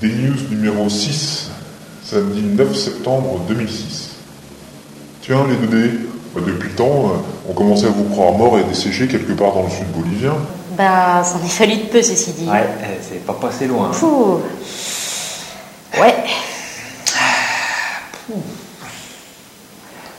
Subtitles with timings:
[0.00, 1.50] Des news numéro 6,
[2.04, 4.10] samedi 9 septembre 2006.
[5.22, 8.64] Tiens, les deux bah, depuis le temps, euh, on commençait à vous croire mort et
[8.64, 10.34] desséché quelque part dans le sud bolivien.
[10.76, 12.48] Ben, ça en est fallu de peu, ceci dit.
[12.48, 13.92] Ouais, eh, c'est pas passé loin.
[13.92, 14.40] Fou.
[16.00, 16.14] Ouais.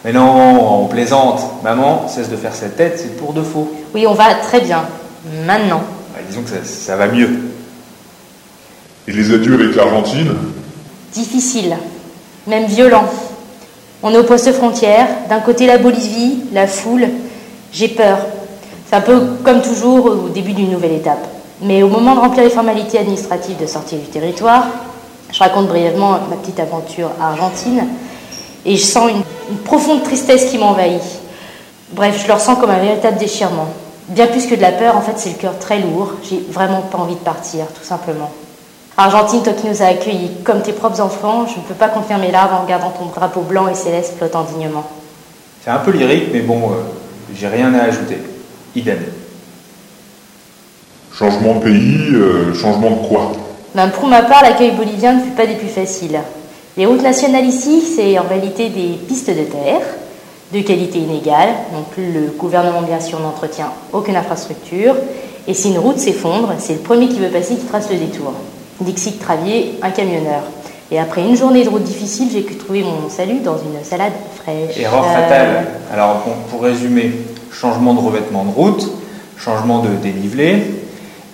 [0.05, 1.63] Mais non, on plaisante.
[1.63, 3.75] Maman, cesse de faire cette tête, c'est pour de faux.
[3.93, 4.85] Oui, on va très bien.
[5.45, 5.83] Maintenant.
[6.29, 7.54] disons que ça, ça va mieux.
[9.07, 10.33] Et les adieux avec l'Argentine
[11.13, 11.77] Difficile,
[12.47, 13.05] même violent.
[14.01, 17.07] On est au poste frontière, d'un côté la Bolivie, la foule.
[17.71, 18.17] J'ai peur.
[18.87, 21.25] C'est un peu comme toujours au début d'une nouvelle étape.
[21.61, 24.65] Mais au moment de remplir les formalités administratives de sortie du territoire,
[25.31, 27.85] je raconte brièvement ma petite aventure argentine
[28.65, 31.01] et je sens une, une profonde tristesse qui m'envahit.
[31.91, 33.67] Bref, je le ressens comme un véritable déchirement.
[34.09, 36.13] Bien plus que de la peur, en fait, c'est le cœur très lourd.
[36.27, 38.31] J'ai vraiment pas envie de partir, tout simplement.
[38.97, 42.17] Argentine, toi qui nous as accueillis comme tes propres enfants, je ne peux pas contenir
[42.17, 44.89] mes larmes en regardant ton drapeau blanc et céleste flottant dignement.
[45.61, 46.75] C'est un peu lyrique, mais bon, euh,
[47.35, 48.19] j'ai rien à ajouter.
[48.73, 48.99] Idem.
[51.13, 53.33] Changement de pays, euh, changement de quoi?
[53.73, 56.19] Ben, Pour ma part, l'accueil bolivien ne fut pas des plus faciles.
[56.77, 59.81] Les routes nationales ici, c'est en réalité des pistes de terre,
[60.53, 64.95] de qualité inégale, donc le gouvernement bien sûr n'entretient aucune infrastructure,
[65.47, 68.33] et si une route s'effondre, c'est le premier qui veut passer qui trace le détour.
[68.81, 70.41] Dixit Travier, un camionneur.
[70.91, 74.13] Et après une journée de route difficile, j'ai pu trouver mon salut dans une salade
[74.35, 74.77] fraîche.
[74.77, 75.65] Erreur fatale.
[75.91, 77.11] Alors, pour résumer,
[77.51, 78.87] changement de revêtement de route,
[79.37, 80.63] changement de dénivelé,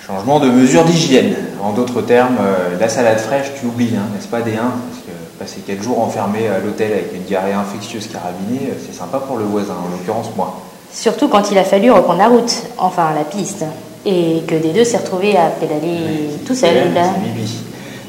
[0.06, 1.36] changement de mesure d'hygiène.
[1.62, 5.04] En d'autres termes, euh, la salade fraîche, tu oublies, hein, n'est-ce pas, des 1 Parce
[5.06, 9.20] que passer quelques jours enfermé à l'hôtel avec une diarrhée infectieuse carabinée, euh, c'est sympa
[9.20, 10.62] pour le voisin, en l'occurrence moi.
[10.94, 13.64] Surtout quand il a fallu reprendre la route, enfin la piste
[14.06, 16.76] et que des deux s'est retrouvé à pédaler tout seul.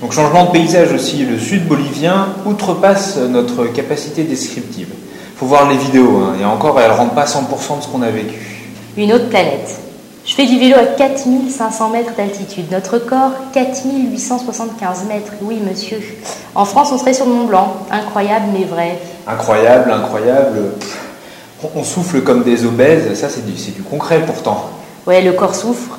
[0.00, 4.88] Donc changement de paysage aussi, le sud bolivien outrepasse notre capacité descriptive.
[4.90, 6.34] Il faut voir les vidéos, hein.
[6.40, 8.40] et encore elles ne rendent pas 100% de ce qu'on a vécu.
[8.96, 9.78] Une autre planète.
[10.24, 12.66] Je fais du vélo à 4500 mètres d'altitude.
[12.70, 15.32] Notre corps, 4875 mètres.
[15.42, 16.00] Oui, monsieur.
[16.54, 17.76] En France, on serait sur le Mont Blanc.
[17.90, 18.98] Incroyable, mais vrai.
[19.26, 20.74] Incroyable, incroyable.
[21.74, 23.18] On souffle comme des obèses.
[23.18, 24.70] Ça, c'est du, du concret pourtant.
[25.06, 25.98] Ouais, le corps souffre.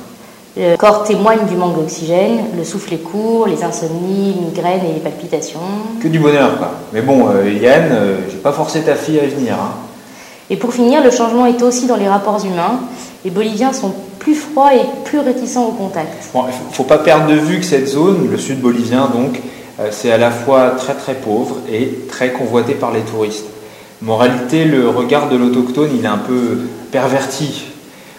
[0.56, 5.00] Le corps témoigne du manque d'oxygène, le souffle est court, les insomnies, migraines et les
[5.00, 5.58] palpitations.
[6.00, 6.70] Que du bonheur, quoi.
[6.92, 9.54] Mais bon, euh, Yann, euh, j'ai pas forcé ta fille à venir.
[9.54, 9.72] Hein.
[10.48, 12.78] Et pour finir, le changement est aussi dans les rapports humains.
[13.24, 16.28] Les Boliviens sont plus froids et plus réticents au contact.
[16.32, 19.40] Bon, faut pas perdre de vue que cette zone, le sud bolivien donc,
[19.80, 23.46] euh, c'est à la fois très très pauvre et très convoité par les touristes.
[24.02, 26.60] Moralité, le regard de l'autochtone, il est un peu
[26.92, 27.64] perverti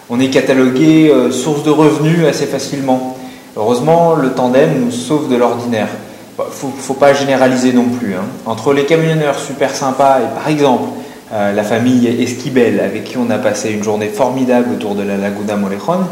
[0.08, 3.16] on est catalogué euh, source de revenus assez facilement.
[3.56, 5.88] Heureusement, le tandem nous sauve de l'ordinaire.
[5.90, 8.14] Il bah, faut, pas généraliser non plus.
[8.14, 8.24] Hein.
[8.44, 10.90] Entre les camionneurs super sympas et par exemple
[11.32, 15.16] euh, la famille Esquibel avec qui on a passé une journée formidable autour de la
[15.16, 16.04] Laguna Molejon,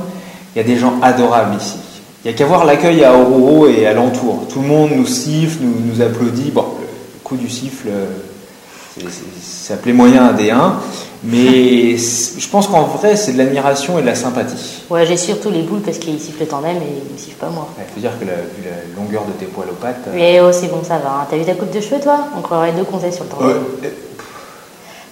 [0.55, 1.77] il y a des gens adorables ici.
[2.25, 4.47] Il n'y a qu'à voir l'accueil à Oruro et à l'entour.
[4.49, 6.51] Tout le monde nous siffle, nous, applaudit.
[6.51, 7.89] Bon, le coup du siffle,
[9.43, 10.81] ça plaît moyen à des 1.
[11.27, 14.83] Mais je pense qu'en vrai, c'est de l'admiration et de la sympathie.
[14.91, 17.49] Ouais, j'ai surtout les boules parce qu'ils sifflent le tandem et ils ne sifflent pas
[17.49, 17.69] moi.
[17.79, 20.07] Il faut dire que la, vu la longueur de tes poils aux pattes.
[20.13, 21.21] Mais oh, c'est bon, ça va.
[21.23, 21.27] Hein.
[21.31, 22.27] T'as vu ta coupe de cheveux, toi?
[22.37, 23.63] On croirait deux conseils sur le tandem.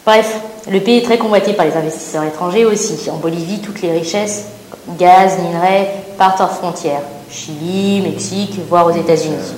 [0.05, 0.37] Bref,
[0.71, 3.09] le pays est très convoité par les investisseurs étrangers aussi.
[3.09, 4.47] En Bolivie, toutes les richesses,
[4.99, 7.03] gaz, minerais, partent hors frontières.
[7.31, 9.55] Chili, Mexique, voire aux États-Unis.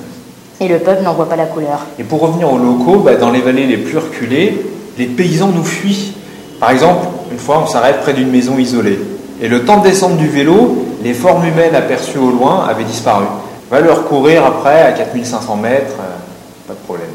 [0.61, 1.81] Et le peuple n'en voit pas la couleur.
[1.99, 4.65] Et pour revenir aux locaux, bah, dans les vallées les plus reculées,
[4.99, 6.13] les paysans nous fuient
[6.61, 8.99] par exemple, une fois, on s'arrête près d'une maison isolée.
[9.41, 13.25] Et le temps de descendre du vélo, les formes humaines aperçues au loin avaient disparu.
[13.71, 17.09] On va leur courir après à 4500 mètres, euh, pas de problème.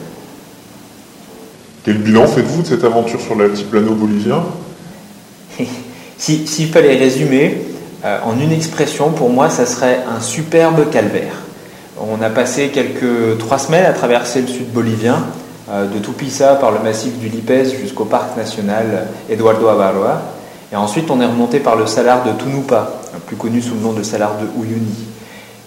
[1.85, 4.43] Quel bilan faites-vous de cette aventure sur l'altiplano bolivien?
[6.17, 7.61] S'il fallait résumer
[8.03, 11.33] euh, en une expression, pour moi, ça serait un superbe calvaire.
[11.99, 15.25] On a passé quelques trois semaines à traverser le sud bolivien,
[15.69, 20.21] de Tupisa par le massif du Lipez jusqu'au parc national Eduardo Avaroa.
[20.71, 22.91] Et ensuite, on est remonté par le salar de Tunupa,
[23.25, 25.07] plus connu sous le nom de salar de Uyuni.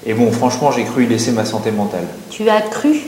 [0.07, 2.05] Et bon, franchement, j'ai cru y laisser ma santé mentale.
[2.31, 3.01] Tu as cru?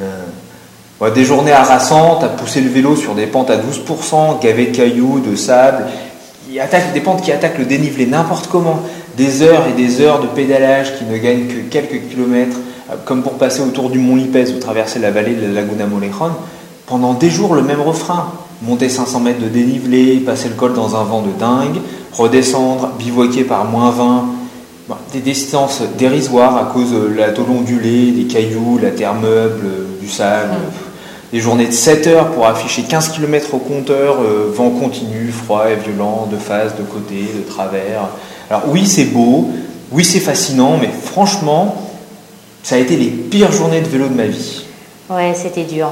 [0.00, 4.76] Euh, Des journées harassantes, à pousser le vélo sur des pentes à 12%, gavées de
[4.76, 5.86] cailloux, de sable,
[6.48, 8.80] qui attaquent, des pentes qui attaquent le dénivelé n'importe comment.
[9.16, 12.56] Des heures et des heures de pédalage qui ne gagnent que quelques kilomètres
[13.04, 16.32] comme pour passer autour du mont Lipez ou traverser la vallée de la Laguna Molejon,
[16.86, 18.32] pendant des jours le même refrain.
[18.62, 21.78] Monter 500 mètres de dénivelé, passer le col dans un vent de dingue,
[22.12, 24.24] redescendre, bivouaquer par moins 20.
[25.12, 29.66] des distances dérisoires à cause de la tôle ondulée, des cailloux, la terre meuble,
[30.00, 30.54] du sable.
[31.32, 35.64] Des journées de 7 heures pour afficher 15 km au compteur, euh, vent continu, froid
[35.68, 38.08] et violent, de face, de côté, de travers.
[38.48, 39.50] Alors oui, c'est beau,
[39.90, 41.85] oui, c'est fascinant, mais franchement,
[42.66, 44.64] ça a été les pires journées de vélo de ma vie.
[45.08, 45.86] Ouais, c'était dur.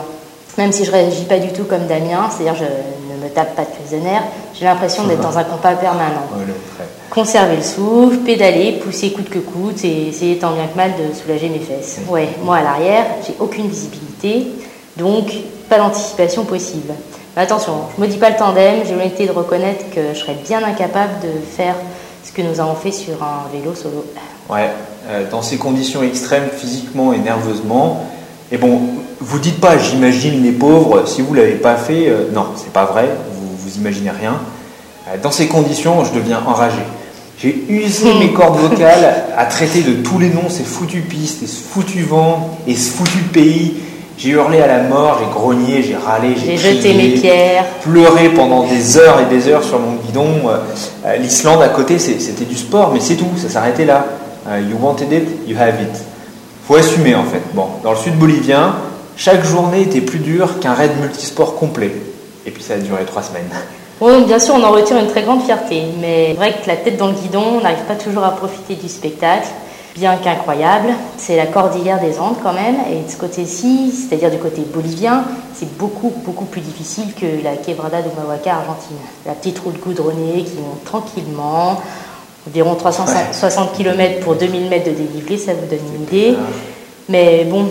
[0.58, 2.64] Même si je réagis pas du tout comme Damien, c'est-à-dire je
[3.14, 4.24] ne me tape pas de prisonnière,
[4.58, 6.26] j'ai l'impression d'être dans un combat permanent.
[7.10, 11.14] Conserver le souffle, pédaler, pousser coûte que coûte et essayer tant bien que mal de
[11.14, 12.00] soulager mes fesses.
[12.08, 14.48] Ouais, moi à l'arrière, j'ai aucune visibilité,
[14.96, 15.32] donc
[15.68, 16.92] pas d'anticipation possible.
[17.36, 20.18] Mais attention, je ne me dis pas le tandem, j'ai l'honnêteté de reconnaître que je
[20.18, 21.76] serais bien incapable de faire
[22.24, 24.04] ce que nous avons fait sur un vélo solo.
[24.50, 24.70] Ouais,
[25.30, 28.04] dans ces conditions extrêmes physiquement et nerveusement,
[28.52, 28.80] et bon,
[29.20, 32.84] vous dites pas, j'imagine les pauvres, si vous l'avez pas fait, euh, non, c'est pas
[32.84, 34.36] vrai, vous, vous imaginez rien.
[35.08, 36.78] Euh, dans ces conditions, je deviens enragé.
[37.38, 41.46] J'ai usé mes cordes vocales à traiter de tous les noms ces foutues pistes, et
[41.46, 43.74] ce foutu vent, et ce foutu pays.
[44.16, 48.64] J'ai hurlé à la mort, j'ai grogné, j'ai râlé, j'ai jeté mes pierres, pleuré pendant
[48.64, 50.28] des heures et des heures sur mon guidon.
[51.04, 54.06] Euh, L'Islande à côté, c'était du sport, mais c'est tout, ça s'arrêtait là.
[54.46, 56.02] You wanted it, you have it.
[56.66, 57.42] Faut assumer en fait.
[57.52, 58.74] Bon, dans le sud bolivien,
[59.16, 61.92] chaque journée était plus dure qu'un raid multisport complet.
[62.46, 63.50] Et puis ça a duré trois semaines.
[64.00, 66.76] Oui, bien sûr, on en retire une très grande fierté, mais c'est vrai que la
[66.76, 69.46] tête dans le guidon, on n'arrive pas toujours à profiter du spectacle,
[69.94, 70.88] bien qu'incroyable.
[71.16, 75.24] C'est la cordillère des Andes quand même, et de ce côté-ci, c'est-à-dire du côté bolivien,
[75.54, 78.96] c'est beaucoup, beaucoup plus difficile que la Quebrada de Mahuaca argentine.
[79.26, 81.80] La petite route goudronnée qui monte tranquillement,
[82.46, 86.36] environ 360 km pour 2000 mètres de dénivelé, ça vous donne une idée.
[87.08, 87.68] Mais bon,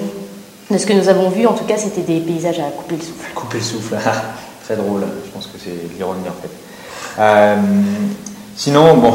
[0.69, 3.01] de ce que nous avons vu, en tout cas, c'était des paysages à couper le
[3.01, 3.33] souffle.
[3.33, 3.95] Couper le souffle,
[4.63, 5.01] très drôle.
[5.25, 6.49] Je pense que c'est l'ironie en fait.
[7.19, 7.55] Euh,
[8.55, 9.13] sinon, bon,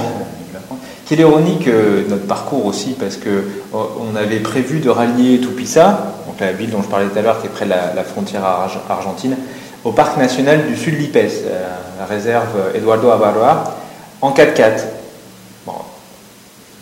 [1.09, 6.15] quelle ironie que notre parcours aussi, parce que oh, on avait prévu de rallier Tupisa,
[6.27, 8.45] donc la ville dont je parlais tout à l'heure, qui est près de la, frontière
[8.45, 9.37] argentine,
[9.85, 11.67] au parc national du sud Lipes, euh,
[11.99, 13.75] la réserve Eduardo Avaroa,
[14.21, 14.81] en 4x4.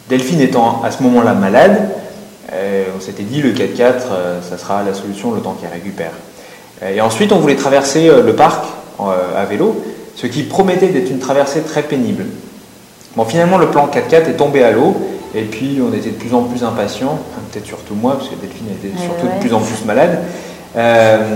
[0.08, 1.90] Delphine étant à ce moment-là malade,
[2.52, 3.80] euh, on s'était dit le 4x4,
[4.12, 6.12] euh, ça sera la solution le temps qu'elle récupère.
[6.82, 8.64] Euh, et ensuite, on voulait traverser le parc
[8.98, 12.24] à vélo, ce qui promettait d'être une traversée très pénible.
[13.14, 14.96] Bon, finalement, le plan 4x4 est tombé à l'eau,
[15.34, 17.18] et puis on était de plus en plus impatients,
[17.52, 20.20] peut-être surtout moi, parce que Delphine était surtout de plus en plus malade.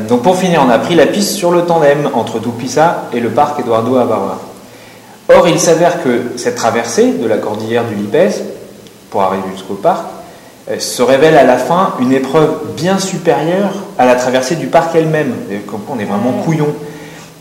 [0.09, 3.29] donc pour finir, on a pris la piste sur le tandem entre Tupisa et le
[3.29, 4.39] parc Eduardo Abarra.
[5.29, 8.43] Or, il s'avère que cette traversée de la cordillère du Lipès,
[9.11, 10.05] pour arriver jusqu'au parc,
[10.71, 14.95] euh, se révèle à la fin une épreuve bien supérieure à la traversée du parc
[14.95, 15.35] elle-même.
[15.89, 16.69] On est vraiment couillon.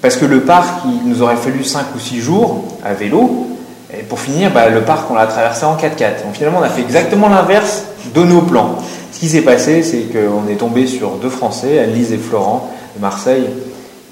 [0.02, 3.48] Parce que le parc, il nous aurait fallu 5 ou 6 jours à vélo.
[3.94, 6.24] Et pour finir, bah, le parc, on l'a traversé en 4x4.
[6.24, 7.84] Donc finalement, on a fait exactement l'inverse
[8.14, 8.76] de nos plans.
[9.12, 13.02] Ce qui s'est passé, c'est qu'on est tombé sur deux Français, Annelise et Florent de
[13.02, 13.50] Marseille,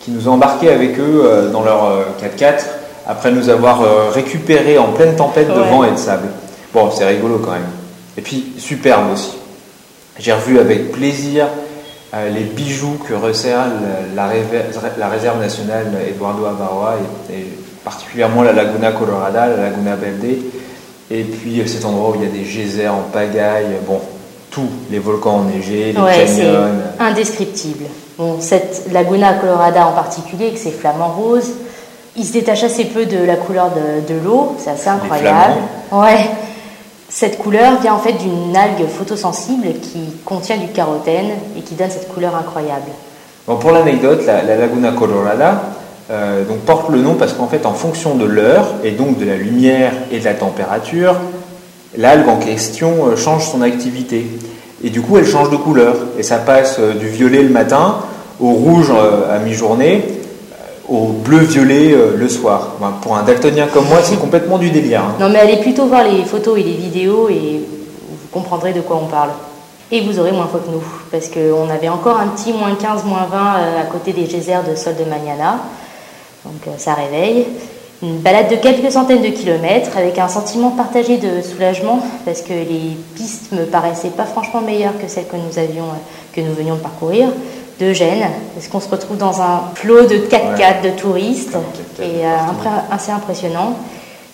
[0.01, 2.57] qui nous ont embarqués avec eux euh, dans leur 4x4 euh,
[3.07, 6.27] après nous avoir récupérés en pleine tempête de vent et de sable.
[6.77, 7.71] Bon, c'est rigolo quand même.
[8.19, 9.31] Et puis superbe aussi.
[10.19, 11.47] J'ai revu avec plaisir
[12.13, 13.65] euh, les bijoux que resserre
[14.15, 14.27] la,
[14.95, 16.97] la, réserve nationale Eduardo Abarroa
[17.31, 17.47] et,
[17.83, 20.37] particulièrement la Laguna Colorada, la Laguna Verde,
[21.09, 23.99] et puis euh, cet endroit où il y a des geysers en pagaille, bon,
[24.51, 26.69] tous les volcans enneigés, les ouais, canyons.
[26.99, 27.85] indescriptible.
[28.19, 31.53] Bon, cette Laguna Colorada en particulier, avec ses flamants roses,
[32.15, 35.55] il se détache assez peu de la couleur de, de l'eau, c'est assez incroyable.
[35.91, 36.29] Ouais.
[37.19, 41.89] Cette couleur vient en fait d'une algue photosensible qui contient du carotène et qui donne
[41.89, 42.91] cette couleur incroyable.
[43.47, 45.63] Bon, pour l'anecdote, la, Laguna Colorada
[46.11, 49.25] euh, donc, porte le nom parce qu'en fait, en fonction de l'heure et donc de
[49.25, 51.15] la lumière et de la température,
[51.97, 54.27] l'algue en question euh, change son activité.
[54.83, 55.95] Et du coup, elle change de couleur.
[56.19, 57.95] Et ça passe euh, du violet le matin
[58.39, 60.05] au rouge à mi-journée
[60.89, 62.75] au bleu-violet euh, le soir.
[63.01, 65.01] pour un daltonien comme moi, c'est complètement du délire.
[65.01, 65.15] Hein.
[65.19, 67.59] Non, mais allez plutôt voir les photos et les vidéos et
[68.09, 69.31] vous comprendrez de quoi on parle.
[69.91, 73.05] Et vous aurez moins faim que nous, parce qu'on avait encore un petit moins 15,
[73.05, 75.59] moins 20 euh, à côté des geysers de Sol de Magnana.
[76.43, 77.45] Donc euh, ça réveille.
[78.03, 82.53] Une balade de quelques centaines de kilomètres avec un sentiment partagé de soulagement parce que
[82.53, 85.85] les pistes me paraissaient pas franchement meilleures que celles que nous avions,
[86.31, 87.29] que nous venions de parcourir
[87.79, 91.55] de Gênes, parce qu'on se retrouve dans un flot de 4x4 de touristes,
[91.99, 92.35] et euh,
[92.91, 93.77] assez impressionnant.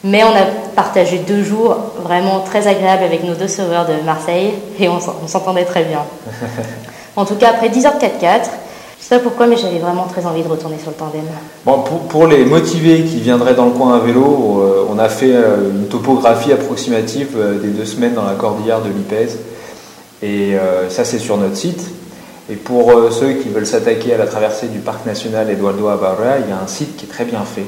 [0.04, 0.46] Mais on a
[0.76, 5.64] partagé deux jours vraiment très agréables avec nos deux sauveurs de Marseille, et on, s'entendait
[5.64, 6.00] très bien.
[7.16, 8.42] en tout cas, après 10 heures de 4x4,
[9.00, 11.22] Je sais pas pourquoi, mais j'avais vraiment très envie de retourner sur le tandem.
[11.66, 15.08] Bon, pour, pour les motivés qui viendraient dans le coin à vélo, euh, on a
[15.08, 19.40] fait euh, une topographie approximative euh, des deux semaines dans la cordillère de l'Ipèze.
[20.22, 20.56] Et
[20.88, 21.86] ça, c'est sur notre site.
[22.50, 26.40] Et pour euh, ceux qui veulent s'attaquer à la traversée du parc national Eduardo Abarra,
[26.44, 27.64] il y a un site qui est très bien fait,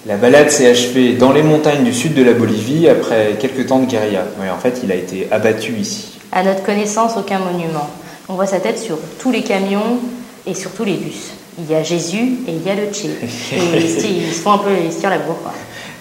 [0.06, 3.78] La balade s'est achevée dans les montagnes du sud de la Bolivie après quelques temps
[3.78, 4.24] de guérilla.
[4.40, 6.18] Ouais, en fait, il a été abattu ici.
[6.32, 7.88] À notre connaissance, aucun monument.
[8.28, 9.98] On voit sa tête sur tous les camions
[10.46, 11.30] et sur tous les bus.
[11.58, 13.06] Il y a Jésus et il y a le Che.
[13.52, 15.38] Et ils, se- font un peu, ils se tirent la bourre.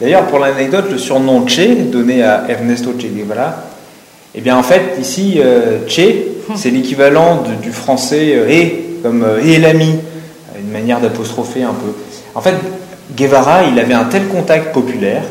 [0.02, 3.64] D'ailleurs, pour l'anecdote, le surnom Che, donné à Ernesto Che Guevara,
[4.34, 9.40] eh bien en fait, ici, euh, Che, c'est l'équivalent du français euh, et, comme euh,
[9.40, 9.92] et l'ami,
[10.60, 11.94] une manière d'apostropher un peu.
[12.34, 12.56] En fait,
[13.16, 15.22] Guevara, il avait un tel contact populaire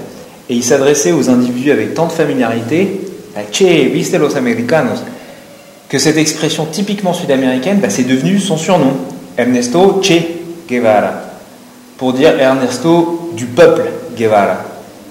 [0.48, 3.00] et il s'adressait aux individus avec tant de familiarité,
[3.34, 5.02] à Che, viste los americanos,
[5.88, 8.92] que cette expression typiquement sud-américaine, bah, c'est devenu son surnom,
[9.36, 10.22] Ernesto Che
[10.68, 11.22] Guevara
[11.98, 14.64] pour dire Ernesto du peuple Guevara.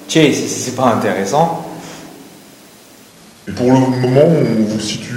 [0.08, 1.66] Che, si c'est pas intéressant.
[3.46, 5.16] Et pour le moment, on vous situe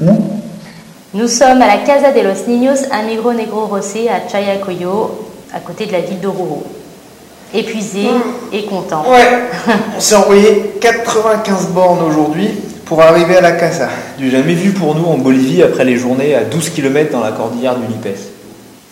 [0.00, 0.37] où?
[1.14, 5.86] Nous sommes à la Casa de los Niños Amigro Negro Rosé à Chayacoyo, à côté
[5.86, 6.64] de la ville d'Oruro.
[7.54, 8.08] Épuisé
[8.52, 9.10] et content.
[9.10, 9.44] Ouais,
[9.96, 12.50] on s'est envoyé 95 bornes aujourd'hui
[12.84, 13.88] pour arriver à la casa.
[14.18, 17.32] Du jamais vu pour nous en Bolivie après les journées à 12 km dans la
[17.32, 18.28] cordillère du Lipès.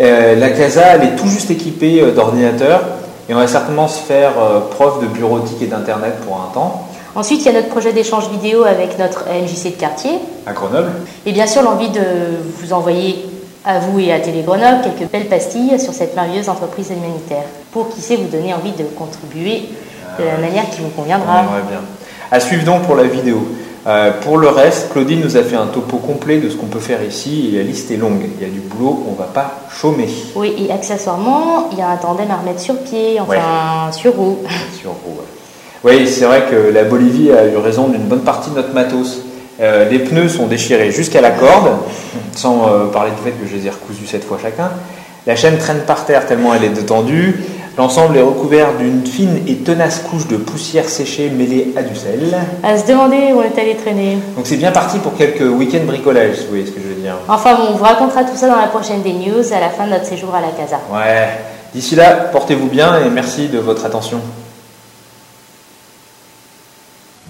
[0.00, 2.82] Euh, la casa, elle est tout juste équipée euh, d'ordinateurs
[3.28, 6.84] et on va certainement se faire euh, prof de bureautique et d'internet pour un temps
[7.16, 10.12] Ensuite, il y a notre projet d'échange vidéo avec notre MJC de quartier.
[10.46, 10.90] à Grenoble.
[11.26, 12.00] Et bien sûr, l'envie de
[12.60, 13.26] vous envoyer
[13.64, 17.44] à vous et à Télé Grenoble quelques belles pastilles sur cette merveilleuse entreprise humanitaire.
[17.72, 19.62] Pour, qui sait, vous donner envie de contribuer
[20.18, 21.40] de la manière qui vous On conviendra.
[21.40, 21.80] aimerait bien.
[22.30, 23.46] À suivre donc pour la vidéo.
[23.86, 26.80] Euh, pour le reste, Claudine nous a fait un topo complet de ce qu'on peut
[26.80, 28.20] faire ici et la liste est longue.
[28.38, 30.08] Il y a du boulot, on va pas chômer.
[30.34, 34.38] Oui, et accessoirement, il y a un tandem à remettre sur pied, enfin sur roue.
[34.78, 35.24] Sur vous, ouais.
[35.84, 39.20] Oui, c'est vrai que la Bolivie a eu raison d'une bonne partie de notre matos.
[39.60, 41.78] Euh, les pneus sont déchirés jusqu'à la corde,
[42.36, 44.70] sans euh, parler du fait que je les ai recousus cette fois chacun.
[45.26, 47.42] La chaîne traîne par terre tellement elle est détendue.
[47.76, 52.36] L'ensemble est recouvert d'une fine et tenace couche de poussière séchée mêlée à du sel.
[52.62, 54.18] À se demander où on est allé traîner.
[54.36, 57.00] Donc c'est bien parti pour quelques week-ends bricolage, si vous voyez ce que je veux
[57.00, 57.14] dire.
[57.28, 59.86] Enfin bon, on vous racontera tout ça dans la prochaine des news à la fin
[59.86, 60.80] de notre séjour à la casa.
[60.92, 61.28] Ouais.
[61.72, 64.20] D'ici là, portez-vous bien et merci de votre attention.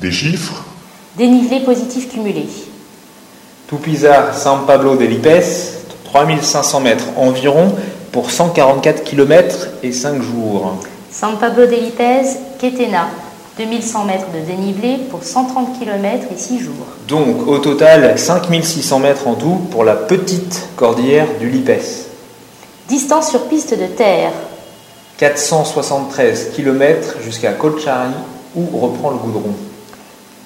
[0.01, 0.65] Des chiffres?
[1.19, 2.47] Dénivelé positif cumulé.
[3.67, 7.75] Tupiza, San Pablo de Lipes, 3500 mètres environ
[8.13, 10.77] pour 144 km et 5 jours.
[11.11, 12.23] San Pablo de Lipez,
[12.61, 13.09] Quetena.
[13.59, 16.87] 2100 mètres de dénivelé pour 130 km et 6 jours.
[17.09, 21.83] Donc au total 5600 mètres en tout pour la petite cordillère du Lipes.
[22.89, 24.31] Distance sur piste de terre.
[25.17, 28.13] 473 km jusqu'à Colchari
[28.55, 29.55] où reprend le goudron.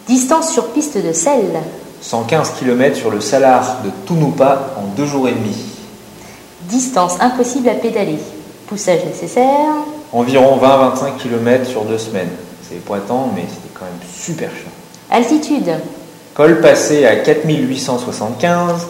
[0.08, 1.60] Distance sur piste de sel.
[2.00, 5.54] 115 km sur le salar de Tunupa en deux jours et demi.
[6.62, 8.18] Distance impossible à pédaler.
[8.66, 9.74] Poussage nécessaire.
[10.12, 12.30] Environ 20-25 km sur deux semaines.
[12.68, 14.70] C'est poitant, mais c'était quand même super chiant.
[15.10, 15.70] Altitude.
[16.34, 18.88] Col passé à 4875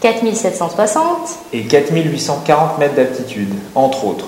[0.00, 1.04] 4760.
[1.52, 4.26] et 4840 mètres d'altitude, entre autres.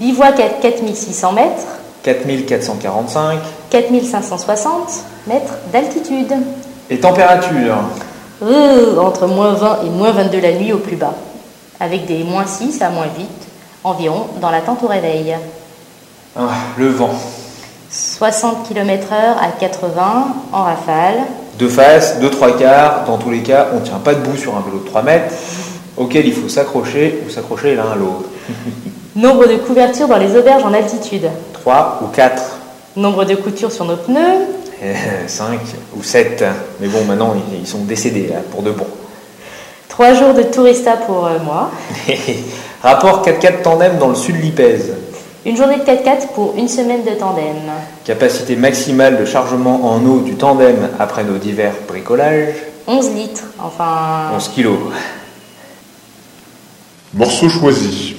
[0.00, 1.75] Bivouac à 4600 mètres.
[2.14, 4.70] 4445 4560
[5.26, 6.32] mètres d'altitude.
[6.88, 7.78] et température.
[8.42, 11.14] Euh, entre moins 20 et moins 22 la nuit au plus bas.
[11.80, 13.26] Avec des moins 6 à moins 8
[13.82, 15.34] environ dans l'attente au réveil.
[16.36, 16.42] Ah,
[16.78, 17.10] le vent.
[17.90, 21.16] 60 km/h à 80 en rafale.
[21.58, 24.54] Deux faces, deux trois quarts, dans tous les cas, on ne tient pas debout sur
[24.56, 25.34] un vélo de 3 mètres,
[25.96, 28.28] auquel il faut s'accrocher ou s'accrocher l'un à l'autre.
[29.16, 31.30] Nombre de couvertures dans les auberges en altitude.
[31.66, 32.42] 3 ou 4,
[32.94, 34.46] Nombre de coutures sur nos pneus.
[35.26, 35.58] 5
[35.96, 36.44] ou 7.
[36.78, 38.86] Mais bon, maintenant, ils ils sont décédés, là, pour de bon.
[39.88, 41.72] 3 jours de tourista pour euh, moi.
[42.84, 44.92] Rapport 4x4 tandem dans le sud de l'Ipèze.
[45.44, 47.56] Une journée de 4x4 pour une semaine de tandem.
[48.04, 52.54] Capacité maximale de chargement en eau du tandem après nos divers bricolages,
[52.86, 53.44] 11 litres.
[53.58, 54.30] Enfin.
[54.36, 54.78] 11 kilos.
[57.12, 58.14] Morceau choisi.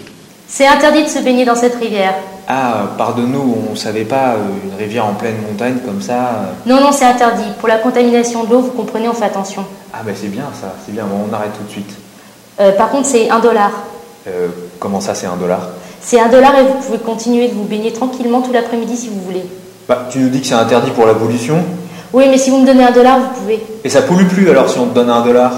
[0.49, 2.15] C'est interdit de se baigner dans cette rivière.
[2.49, 6.13] Ah, pardonne-nous, on savait pas, euh, une rivière en pleine montagne comme ça.
[6.13, 6.53] euh.
[6.65, 7.43] Non, non, c'est interdit.
[7.59, 9.65] Pour la contamination de l'eau, vous comprenez, on fait attention.
[9.93, 11.89] Ah, bah c'est bien ça, c'est bien, on arrête tout de suite.
[12.61, 13.71] Euh, par contre, c'est 1 dollar.
[14.27, 14.47] Euh,
[14.79, 15.59] comment ça, c'est un dollar?
[16.01, 19.19] C'est 1 dollar et vous pouvez continuer de vous baigner tranquillement tout l'après-midi si vous
[19.21, 19.43] voulez.
[19.89, 21.57] Bah, tu nous dis que c'est interdit pour la pollution,
[22.13, 23.61] Oui, mais si vous me donnez 1 dollar, vous pouvez.
[23.83, 25.51] et ça pollue plus alors si on te donne un dollar?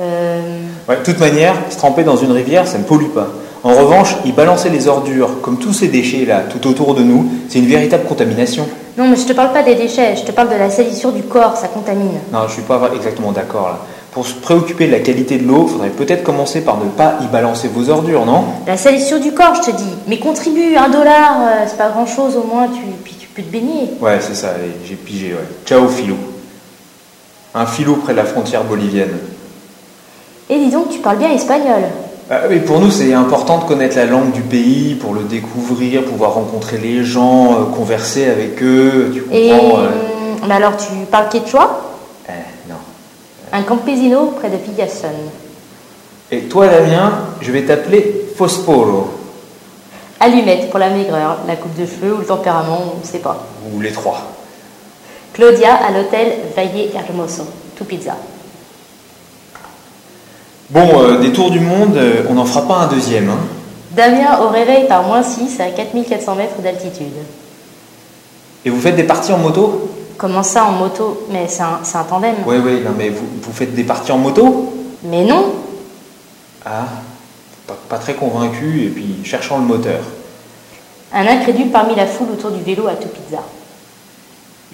[0.00, 0.40] Euh,
[0.88, 3.28] Ouais, de toute manière, se tremper dans une rivière, ça ne pollue pas.
[3.62, 7.26] En revanche, y balancer les ordures, comme tous ces déchets là, tout autour de nous,
[7.48, 8.66] c'est une véritable contamination.
[8.96, 11.22] Non, mais je te parle pas des déchets, je te parle de la salissure du
[11.22, 12.20] corps, ça contamine.
[12.32, 13.78] Non, je suis pas exactement d'accord là.
[14.12, 17.26] Pour se préoccuper de la qualité de l'eau, faudrait peut-être commencer par ne pas y
[17.26, 18.44] balancer vos ordures, non?
[18.66, 19.94] La salissure du corps, je te dis.
[20.08, 23.42] Mais contribue, 1 dollar, euh, c'est pas grand chose, au moins, tu, puis tu peux
[23.42, 23.90] te baigner.
[24.00, 25.46] Ouais, c'est ça, j'ai pigé, ouais.
[25.64, 26.16] Ciao, filou.
[27.54, 29.16] Un filou près de la frontière bolivienne.
[30.48, 31.82] Et dis donc, tu parles bien espagnol.
[32.32, 36.04] Ah, mais pour nous, c'est important de connaître la langue du pays, pour le découvrir,
[36.04, 39.50] pouvoir rencontrer les gens, euh, converser avec eux, tu Et.
[39.50, 39.88] comprends euh,
[40.46, 41.80] Mais alors, tu parles quechua?
[42.28, 42.76] Eh, non.
[43.52, 45.08] Un campesino près de Pigasson.
[46.30, 49.10] Et toi, Damien, je vais t'appeler Fosporo,
[50.20, 53.42] Allumette pour la maigreur, la coupe de cheveux ou le tempérament, on ne sait pas.
[53.72, 54.20] ou les trois.
[55.32, 58.16] Claudia à l'hôtel Valle Hermoso, tout pizza.
[60.70, 63.28] Bon, euh, des tours du monde, euh, on n'en fera pas un deuxième.
[63.28, 63.38] Hein.
[63.90, 67.12] Damien au réveil par moins 6 à 4400 mètres d'altitude.
[68.64, 69.90] Et vous faites des parties en moto?
[70.16, 71.26] Comment ça en moto?
[71.32, 72.34] Mais c'est un, c'est un tandem.
[72.46, 74.72] Oui, oui, non, mais vous, vous faites des parties en moto?
[75.02, 75.54] Mais non
[76.64, 76.86] Ah,
[77.66, 79.98] pas, pas très convaincu, et puis cherchant le moteur.
[81.12, 83.42] Un incrédule parmi la foule autour du vélo à tout pizza.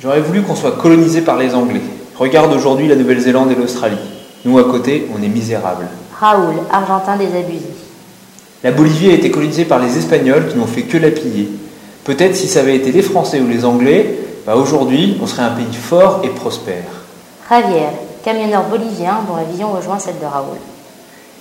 [0.03, 1.81] J'aurais voulu qu'on soit colonisé par les Anglais.
[2.19, 3.97] Regarde aujourd'hui la Nouvelle-Zélande et l'Australie.
[4.47, 5.89] Nous, à côté, on est misérables.
[6.21, 7.67] Raoul, argentin désabusé.
[8.63, 11.49] La Bolivie a été colonisée par les Espagnols qui n'ont fait que la piller.
[12.05, 15.51] Peut-être si ça avait été les Français ou les Anglais, bah aujourd'hui, on serait un
[15.51, 16.85] pays fort et prospère.
[17.51, 17.89] Javier,
[18.25, 20.59] camionneur bolivien dont la vision rejoint celle de Raoul.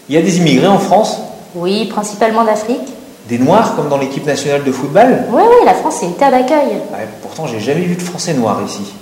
[0.09, 1.19] Il y a des immigrés en France?
[1.53, 2.91] Oui, principalement d'Afrique.
[3.29, 5.25] Des Noirs comme dans l'équipe nationale de football?
[5.31, 6.69] Oui, oui, la France c'est une terre d'accueil.
[6.91, 8.93] Ouais, Pourtant, j'ai jamais vu de Français noirs ici.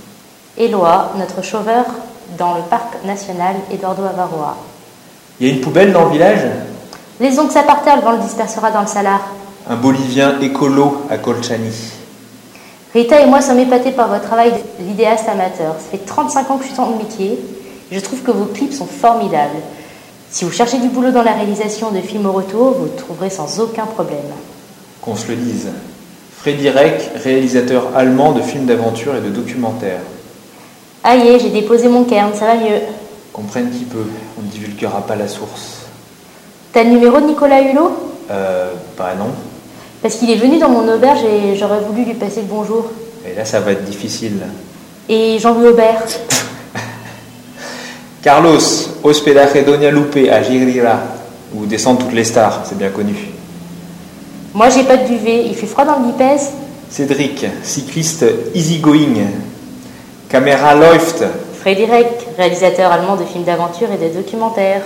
[0.58, 1.86] Éloi, notre chauveur
[2.38, 4.56] dans le parc national Eduardo Avaroa.
[5.40, 6.40] Il y a une poubelle dans le village?
[7.50, 9.20] Ça par terre, le vent le dispersera dans le salar.
[9.68, 11.72] Un Bolivien écolo à Colchani.
[12.92, 15.74] Rita et moi sommes épatés par votre travail de vidéaste amateur.
[15.78, 17.38] Ça fait 35 ans que je suis le métier.
[17.90, 19.58] et Je trouve que vos clips sont formidables.
[20.30, 23.30] Si vous cherchez du boulot dans la réalisation de films au retour, vous le trouverez
[23.30, 24.18] sans aucun problème.
[25.00, 25.68] Qu'on se le dise.
[26.36, 30.00] Freddy Reck, réalisateur allemand de films d'aventure et de documentaires.
[31.06, 32.80] Aïe, j'ai déposé mon cairn, ça va mieux.
[33.30, 34.06] Comprenne qui peut,
[34.38, 35.82] on ne divulguera pas la source.
[36.72, 37.90] T'as le numéro de Nicolas Hulot?
[38.30, 39.26] Euh, bah non.
[40.00, 42.86] Parce qu'il est venu dans mon auberge et j'aurais voulu lui passer le bonjour.
[43.30, 44.38] Et là, ça va être difficile.
[45.06, 46.02] Et Jean-Louis Aubert.
[48.22, 48.58] Carlos,
[49.02, 51.00] hospedaje Doña Lupe à Girira,
[51.54, 53.14] où descendent toutes les stars, c'est bien connu.
[54.54, 55.44] Moi, j'ai pas de duvet.
[55.44, 56.52] Il fait froid dans le Lipès
[56.88, 59.26] Cédric, cycliste easygoing.
[60.28, 61.24] Caméra läuft.
[61.60, 62.06] Frédéric,
[62.36, 64.82] réalisateur allemand de films d'aventure et de documentaires.